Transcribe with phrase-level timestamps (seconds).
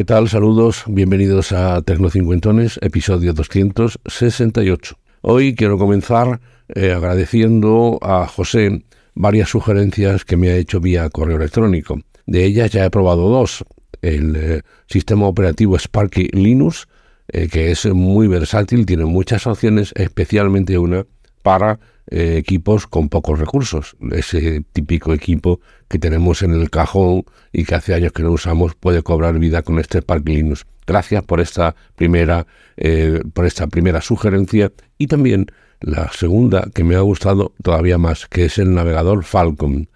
[0.00, 0.30] ¿Qué tal?
[0.30, 4.96] Saludos, bienvenidos a Tecnocincuentones, episodio 268.
[5.20, 6.40] Hoy quiero comenzar
[6.74, 8.82] eh, agradeciendo a José
[9.14, 12.00] varias sugerencias que me ha hecho vía correo electrónico.
[12.24, 13.62] De ellas ya he probado dos.
[14.00, 16.88] El eh, sistema operativo Sparky Linux,
[17.28, 21.04] eh, que es muy versátil, tiene muchas opciones, especialmente una
[21.42, 23.96] para eh, equipos con pocos recursos.
[24.10, 28.74] Ese típico equipo que tenemos en el cajón y que hace años que no usamos
[28.74, 30.66] puede cobrar vida con este Spark Linux.
[30.86, 35.46] Gracias por esta primera, eh, por esta primera sugerencia y también
[35.80, 39.88] la segunda que me ha gustado todavía más, que es el navegador Falcon.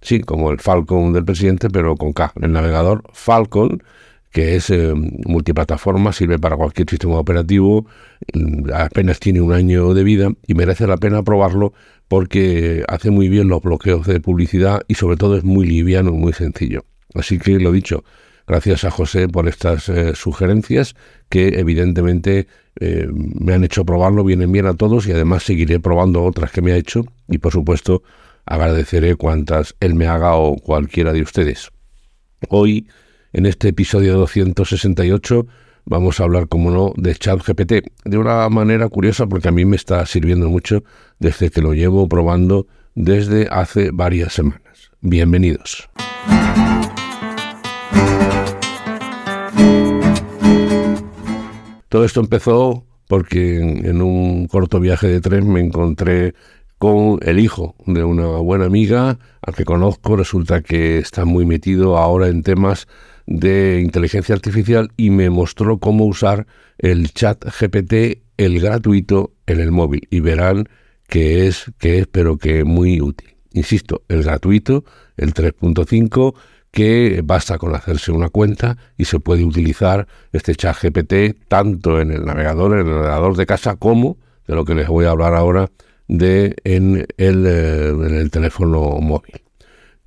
[0.00, 2.32] Sí, como el Falcon del presidente, pero con K.
[2.40, 3.82] El navegador Falcon
[4.30, 7.86] que es eh, multiplataforma, sirve para cualquier sistema operativo,
[8.34, 11.72] mm, apenas tiene un año de vida y merece la pena probarlo
[12.08, 16.32] porque hace muy bien los bloqueos de publicidad y sobre todo es muy liviano, muy
[16.32, 16.84] sencillo.
[17.14, 18.04] Así que lo dicho,
[18.46, 20.94] gracias a José por estas eh, sugerencias
[21.28, 22.46] que evidentemente
[22.80, 26.62] eh, me han hecho probarlo, vienen bien a todos y además seguiré probando otras que
[26.62, 28.02] me ha hecho y por supuesto
[28.46, 31.70] agradeceré cuantas él me haga o cualquiera de ustedes.
[32.48, 32.88] Hoy
[33.32, 35.46] en este episodio 268
[35.84, 37.72] vamos a hablar, como no, de ChatGPT
[38.04, 40.84] de una manera curiosa porque a mí me está sirviendo mucho
[41.18, 44.90] desde que lo llevo probando desde hace varias semanas.
[45.00, 45.88] Bienvenidos.
[51.88, 56.34] Todo esto empezó porque en un corto viaje de tren me encontré
[56.76, 60.16] con el hijo de una buena amiga al que conozco.
[60.16, 62.86] Resulta que está muy metido ahora en temas
[63.28, 66.46] de inteligencia artificial y me mostró cómo usar
[66.78, 70.08] el chat GPT, el gratuito, en el móvil.
[70.10, 70.68] Y verán
[71.08, 73.36] que es, que es, pero que muy útil.
[73.52, 74.84] Insisto, el gratuito,
[75.18, 76.34] el 3.5,
[76.70, 82.12] que basta con hacerse una cuenta y se puede utilizar este chat GPT tanto en
[82.12, 84.16] el navegador, en el navegador de casa, como,
[84.46, 85.70] de lo que les voy a hablar ahora,
[86.06, 89.42] de en el, eh, en el teléfono móvil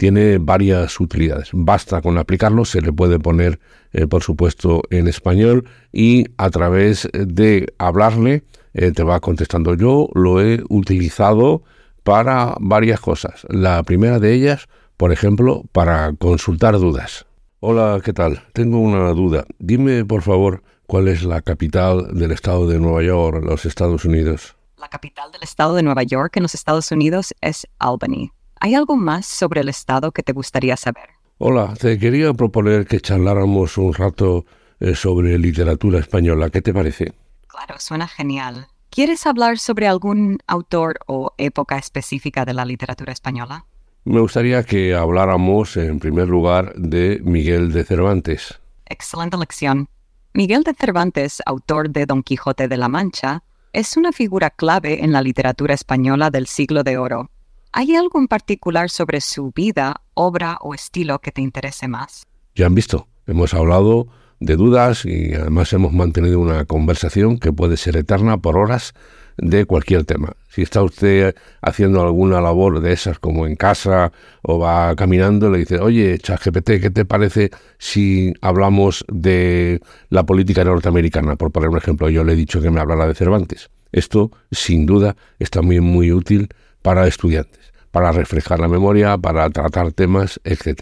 [0.01, 1.49] tiene varias utilidades.
[1.53, 3.59] Basta con aplicarlo, se le puede poner,
[3.93, 9.75] eh, por supuesto, en español y a través de hablarle eh, te va contestando.
[9.75, 11.61] Yo lo he utilizado
[12.01, 13.45] para varias cosas.
[13.47, 17.27] La primera de ellas, por ejemplo, para consultar dudas.
[17.59, 18.41] Hola, ¿qué tal?
[18.53, 19.45] Tengo una duda.
[19.59, 24.55] Dime, por favor, cuál es la capital del estado de Nueva York, los Estados Unidos.
[24.79, 28.31] La capital del estado de Nueva York en los Estados Unidos es Albany.
[28.63, 31.09] ¿Hay algo más sobre el Estado que te gustaría saber?
[31.39, 34.45] Hola, te quería proponer que charláramos un rato
[34.79, 36.51] eh, sobre literatura española.
[36.51, 37.11] ¿Qué te parece?
[37.47, 38.67] Claro, suena genial.
[38.91, 43.65] ¿Quieres hablar sobre algún autor o época específica de la literatura española?
[44.03, 48.59] Me gustaría que habláramos, en primer lugar, de Miguel de Cervantes.
[48.85, 49.89] Excelente lección.
[50.35, 53.41] Miguel de Cervantes, autor de Don Quijote de la Mancha,
[53.73, 57.31] es una figura clave en la literatura española del siglo de oro
[57.73, 62.27] ¿Hay algo en particular sobre su vida, obra o estilo que te interese más?
[62.53, 64.07] Ya han visto, hemos hablado
[64.41, 68.93] de dudas y además hemos mantenido una conversación que puede ser eterna por horas
[69.37, 70.33] de cualquier tema.
[70.49, 74.11] Si está usted haciendo alguna labor de esas como en casa
[74.41, 80.65] o va caminando, le dice, oye, ChatGPT, ¿qué te parece si hablamos de la política
[80.65, 81.37] norteamericana?
[81.37, 83.69] Por poner un ejemplo, yo le he dicho que me hablara de Cervantes.
[83.93, 86.49] Esto, sin duda, está muy, muy útil
[86.81, 90.81] para estudiantes, para refrescar la memoria, para tratar temas, etc.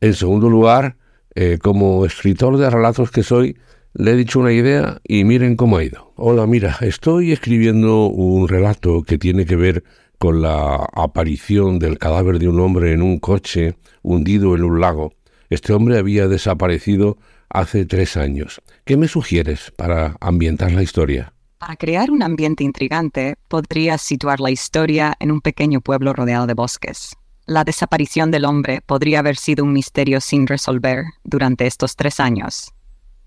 [0.00, 0.96] En segundo lugar,
[1.34, 3.56] eh, como escritor de relatos que soy,
[3.94, 6.12] le he dicho una idea y miren cómo ha ido.
[6.16, 9.84] Hola, mira, estoy escribiendo un relato que tiene que ver
[10.18, 15.14] con la aparición del cadáver de un hombre en un coche hundido en un lago.
[15.50, 18.60] Este hombre había desaparecido hace tres años.
[18.84, 21.32] ¿Qué me sugieres para ambientar la historia?
[21.58, 26.54] Para crear un ambiente intrigante, podrías situar la historia en un pequeño pueblo rodeado de
[26.54, 27.16] bosques.
[27.46, 32.72] La desaparición del hombre podría haber sido un misterio sin resolver durante estos tres años.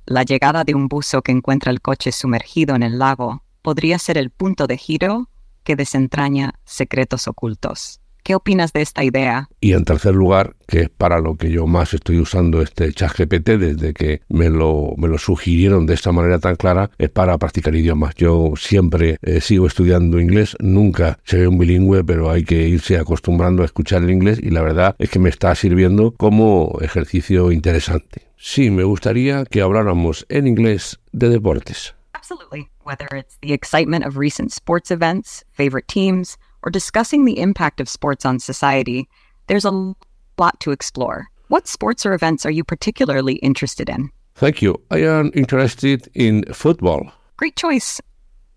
[0.06, 4.18] La llegada de un buzo que encuentra el coche sumergido en el lago podría ser
[4.18, 5.30] el punto de giro
[5.64, 8.01] que desentraña secretos ocultos.
[8.24, 9.50] ¿Qué opinas de esta idea?
[9.60, 13.18] Y en tercer lugar, que es para lo que yo más estoy usando este chat
[13.18, 17.38] GPT desde que me lo, me lo sugirieron de esta manera tan clara, es para
[17.38, 18.14] practicar idiomas.
[18.16, 23.64] Yo siempre eh, sigo estudiando inglés, nunca seré un bilingüe, pero hay que irse acostumbrando
[23.64, 28.28] a escuchar el inglés y la verdad es que me está sirviendo como ejercicio interesante.
[28.38, 31.96] Sí, me gustaría que habláramos en inglés de deportes.
[32.14, 32.70] Absolutely.
[32.84, 37.90] Whether it's the excitement of recent sports events, favorite teams, or discussing the impact of
[37.90, 39.08] sports on society,
[39.48, 39.94] there's a
[40.38, 41.30] lot to explore.
[41.48, 44.10] What sports or events are you particularly interested in?
[44.36, 44.82] Thank you.
[44.90, 47.12] I am interested in football.
[47.38, 48.00] Great choice.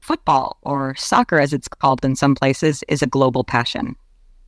[0.00, 3.96] Football, or soccer as it's called in some places, is a global passion.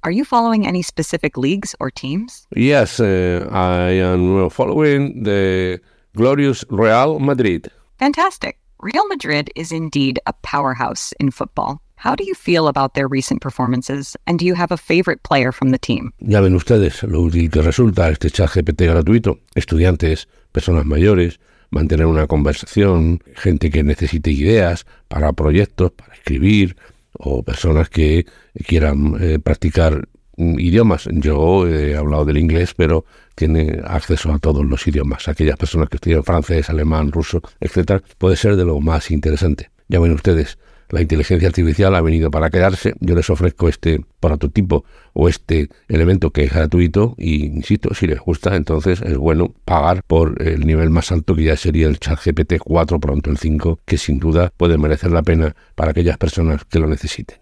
[0.05, 2.47] Are you following any specific leagues or teams?
[2.55, 5.81] Yes, uh, I am following the
[6.15, 7.71] glorious Real Madrid.
[7.99, 8.59] Fantastic.
[8.79, 11.83] Real Madrid is indeed a powerhouse in football.
[11.97, 15.51] How do you feel about their recent performances, and do you have a favorite player
[15.53, 16.13] from the team?
[16.21, 19.39] Ya ven ustedes lo útil que resulta este chat GPT gratuito.
[19.55, 21.41] Estudiantes, personas mayores,
[21.71, 26.77] mantener una conversación, gente que necesite ideas para proyectos, para escribir,
[27.19, 28.27] o personas que
[28.67, 31.09] quieran eh, practicar idiomas.
[31.11, 33.05] Yo he hablado del inglés, pero
[33.35, 35.29] tiene acceso a todos los idiomas.
[35.29, 39.71] Aquellas personas que estudian francés, alemán, ruso, etcétera, puede ser de lo más interesante.
[39.89, 40.59] Ya ven ustedes,
[40.91, 42.95] la inteligencia artificial ha venido para quedarse.
[43.01, 48.21] Yo les ofrezco este prototipo o este elemento que es gratuito y, insisto, si les
[48.21, 52.19] gusta, entonces es bueno pagar por el nivel más alto que ya sería el chat
[52.25, 56.65] GPT 4, pronto el 5, que sin duda puede merecer la pena para aquellas personas
[56.65, 57.39] que lo necesiten.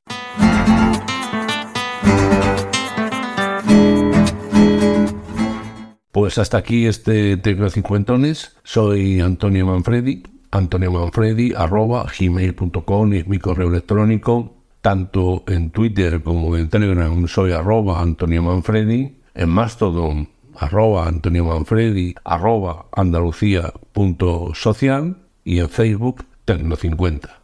[6.13, 8.57] Pues hasta aquí este Tecno Cincuentones.
[8.63, 10.23] Soy Antonio Manfredi
[10.55, 17.51] Antonio Manfredi, arroba gmail.com es mi correo electrónico, tanto en Twitter como en Telegram soy
[17.51, 27.44] arroba Antonio Manfredi, en Mastodon arroba Antonio Manfredi, arroba andalucía.social y en Facebook Tecno50.